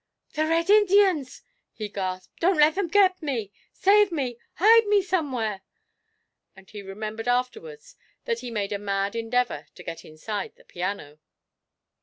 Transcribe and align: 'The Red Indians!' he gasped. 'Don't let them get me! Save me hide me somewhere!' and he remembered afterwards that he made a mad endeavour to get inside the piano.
'The 0.33 0.47
Red 0.47 0.67
Indians!' 0.67 1.43
he 1.71 1.87
gasped. 1.87 2.39
'Don't 2.39 2.57
let 2.57 2.73
them 2.73 2.87
get 2.87 3.21
me! 3.21 3.51
Save 3.71 4.11
me 4.11 4.39
hide 4.55 4.87
me 4.87 5.03
somewhere!' 5.03 5.61
and 6.55 6.67
he 6.71 6.81
remembered 6.81 7.27
afterwards 7.27 7.97
that 8.25 8.39
he 8.39 8.49
made 8.49 8.71
a 8.71 8.79
mad 8.79 9.15
endeavour 9.15 9.67
to 9.75 9.83
get 9.83 10.03
inside 10.03 10.55
the 10.55 10.65
piano. 10.65 11.19